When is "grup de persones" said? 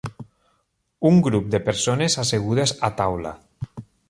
1.27-2.17